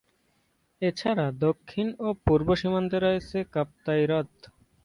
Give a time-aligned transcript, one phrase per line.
[0.81, 4.31] এছাড়া দক্ষিণ ও পূর্ব সীমান্তে রয়েছে কাপ্তাই হ্রদ।